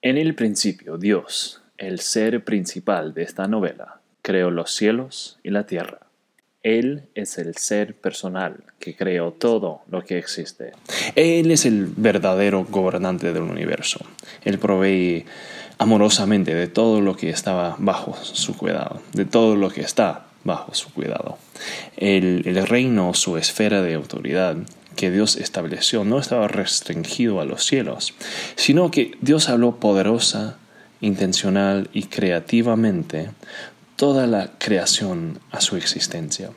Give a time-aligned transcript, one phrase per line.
[0.00, 5.66] En el principio, Dios, el ser principal de esta novela, creó los cielos y la
[5.66, 6.06] tierra.
[6.62, 10.70] Él es el ser personal que creó todo lo que existe.
[11.16, 13.98] Él es el verdadero gobernante del universo.
[14.44, 15.24] Él provee
[15.78, 20.74] amorosamente de todo lo que estaba bajo su cuidado, de todo lo que está bajo
[20.74, 21.38] su cuidado.
[21.96, 24.56] El, el reino, su esfera de autoridad,
[24.96, 28.14] que Dios estableció no estaba restringido a los cielos,
[28.56, 30.58] sino que Dios habló poderosa,
[31.00, 33.30] intencional y creativamente
[33.94, 36.50] toda la creación a su existencia.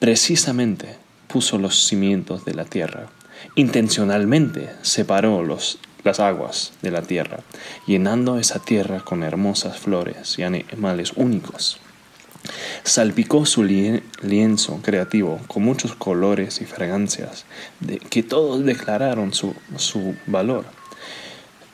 [0.00, 0.96] Precisamente
[1.28, 3.10] puso los cimientos de la tierra.
[3.54, 7.40] Intencionalmente separó los, las aguas de la tierra,
[7.86, 11.78] llenando esa tierra con hermosas flores y animales únicos.
[12.84, 17.44] Salpicó su lienzo creativo con muchos colores y fragancias
[17.80, 20.64] de que todos declararon su, su valor.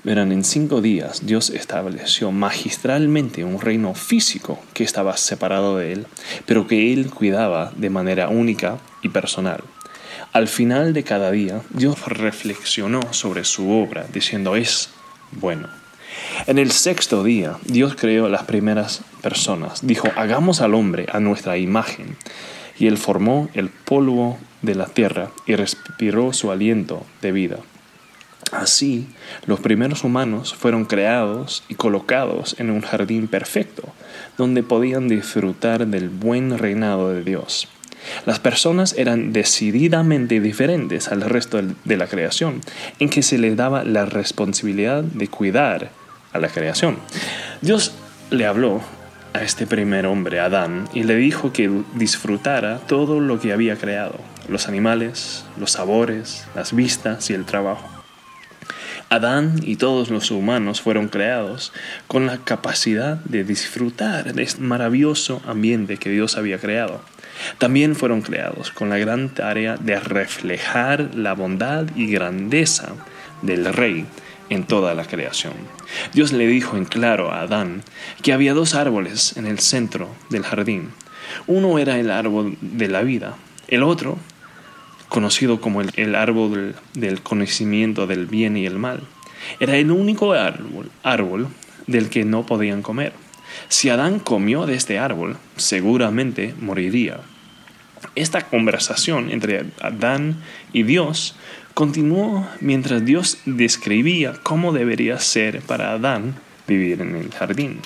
[0.03, 6.07] Verán, en cinco días Dios estableció magistralmente un reino físico que estaba separado de Él,
[6.45, 9.65] pero que Él cuidaba de manera única y personal.
[10.35, 14.91] Al final de cada día, Dios reflexionó sobre su obra, diciendo, es
[15.31, 15.84] bueno.
[16.47, 19.87] En el sexto día, Dios creó las primeras personas.
[19.87, 22.19] Dijo, hagamos al hombre a nuestra imagen.
[22.79, 27.57] Y él formó el polvo de la tierra y respiró su aliento de vida.
[28.53, 29.09] Así,
[29.47, 33.85] los primeros humanos fueron creados y colocados en un jardín perfecto,
[34.37, 37.69] donde podían disfrutar del buen reinado de Dios.
[38.27, 42.61] Las personas eran decididamente diferentes al resto de la creación,
[42.99, 46.04] en que se les daba la responsabilidad de cuidar
[46.35, 46.99] a la creación.
[47.63, 47.95] Dios
[48.31, 48.83] le habló
[49.33, 54.17] a este primer hombre, Adán, y le dijo que disfrutara todo lo que había creado,
[54.49, 57.89] los animales, los sabores, las vistas y el trabajo.
[59.11, 61.73] Adán y todos los humanos fueron creados
[62.09, 67.01] con la capacidad de disfrutar de este maravilloso ambiente que Dios había creado.
[67.59, 72.95] También fueron creados con la gran tarea de reflejar la bondad y grandeza
[73.43, 74.07] del Rey
[74.55, 75.55] en toda la creación.
[76.13, 77.83] Dios le dijo en claro a Adán
[78.23, 80.91] que había dos árboles en el centro del jardín.
[81.47, 83.37] Uno era el árbol de la vida,
[83.69, 84.19] el otro,
[85.09, 89.03] conocido como el, árbol del, conocimiento del bien y el mal,
[89.61, 91.49] era el único árbol, árbol
[91.87, 93.13] del que no podían comer.
[93.69, 97.21] Si Adán comió de este árbol, seguramente moriría.
[98.15, 101.37] Esta conversación entre Adán y Dios
[101.75, 106.37] continuó mientras Dios describía cómo debería ser para Adán
[106.67, 107.81] vivir en el jardín.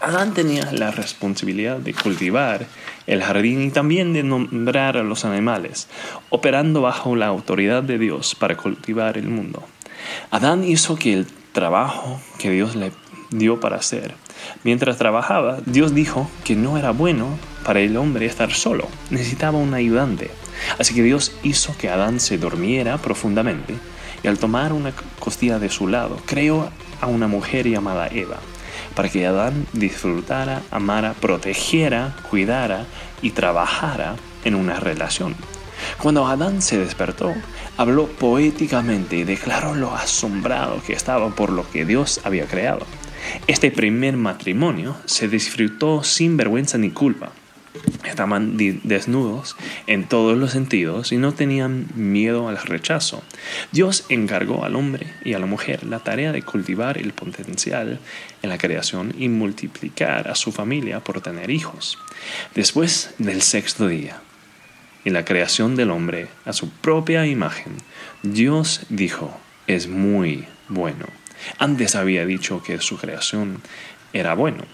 [0.00, 2.66] Adán tenía la responsabilidad de cultivar
[3.06, 5.88] el jardín y también de nombrar a los animales,
[6.28, 9.64] operando bajo la autoridad de Dios para cultivar el mundo.
[10.30, 12.92] Adán hizo que el trabajo que Dios le
[13.30, 14.14] dio para hacer.
[14.62, 19.74] Mientras trabajaba, Dios dijo que no era bueno para el hombre estar solo, necesitaba un
[19.74, 20.30] ayudante.
[20.78, 23.74] Así que Dios hizo que Adán se durmiera profundamente
[24.22, 26.70] y al tomar una costilla de su lado, creó
[27.02, 28.38] a una mujer llamada Eva,
[28.94, 32.86] para que Adán disfrutara, amara, protegiera, cuidara
[33.20, 35.36] y trabajara en una relación.
[36.00, 37.34] Cuando Adán se despertó,
[37.76, 42.86] habló poéticamente y declaró lo asombrado que estaba por lo que Dios había creado.
[43.46, 47.30] Este primer matrimonio se disfrutó sin vergüenza ni culpa.
[48.08, 49.54] Estaban desnudos
[49.86, 53.22] en todos los sentidos y no tenían miedo al rechazo.
[53.70, 58.00] Dios encargó al hombre y a la mujer la tarea de cultivar el potencial
[58.42, 61.98] en la creación y multiplicar a su familia por tener hijos.
[62.54, 64.20] Después del sexto día
[65.04, 67.74] y la creación del hombre a su propia imagen,
[68.22, 71.04] Dios dijo, es muy bueno.
[71.58, 73.60] Antes había dicho que su creación
[74.12, 74.64] era bueno,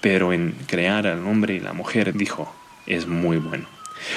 [0.00, 2.54] pero en crear al hombre y la mujer dijo,
[2.86, 3.66] es muy bueno.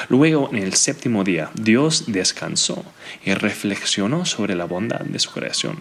[0.09, 2.83] Luego, en el séptimo día, Dios descansó
[3.23, 5.77] y reflexionó sobre la bondad de su creación.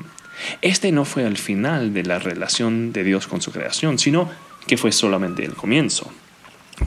[0.63, 4.29] Este no fue el final de la relación de Dios con su creación, sino
[4.67, 6.11] que fue solamente el comienzo.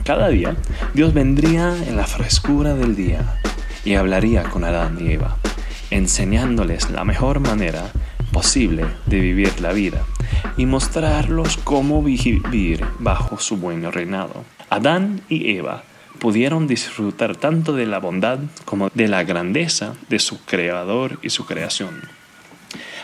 [0.04, 0.56] Cada día,
[0.94, 3.40] Dios vendría en la frescura del día
[3.84, 5.36] y hablaría con Adán y Eva,
[5.90, 7.90] enseñándoles la mejor manera
[8.32, 10.04] posible de vivir la vida
[10.56, 14.44] y mostrarlos cómo vivir bajo su buen reinado.
[14.70, 15.82] Adán y Eva
[16.20, 21.44] pudieron disfrutar tanto de la bondad como de la grandeza de su creador y su
[21.44, 22.00] creación.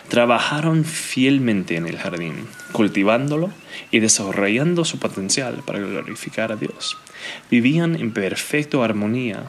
[0.09, 3.51] Trabajaron fielmente en el jardín, cultivándolo
[3.91, 6.97] y desarrollando su potencial para glorificar a Dios.
[7.51, 9.43] Vivían en perfecta armonía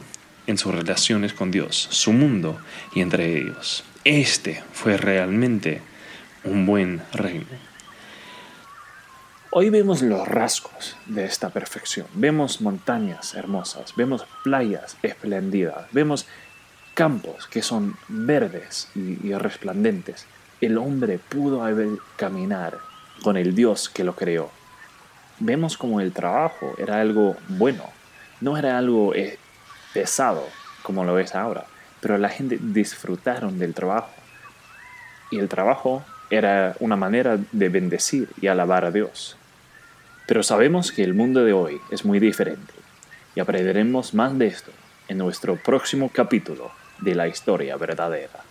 [0.48, 2.58] en sus relaciones con Dios, su mundo
[2.94, 3.84] y entre ellos.
[4.04, 5.82] Este fue realmente
[6.42, 7.67] un buen reino.
[9.50, 12.06] Hoy vemos los rasgos de esta perfección.
[12.12, 16.26] Vemos montañas hermosas, vemos playas espléndidas, vemos
[16.92, 20.26] campos que son verdes y, resplandentes.
[20.60, 22.76] El hombre pudo haber caminar
[23.22, 24.50] con el Dios que lo creó.
[25.38, 27.84] Vemos como el trabajo era algo bueno,
[28.42, 29.38] no era algo eh,
[29.94, 30.46] pesado
[30.82, 31.64] como lo es ahora,
[32.02, 34.10] pero la gente disfrutaron del trabajo.
[35.30, 39.36] Y el trabajo era una manera de bendecir y alabar a Dios.
[40.26, 42.74] Pero sabemos que el mundo de hoy es muy diferente
[43.34, 44.70] y aprenderemos más de esto
[45.08, 48.47] en nuestro próximo capítulo de la historia verdadera.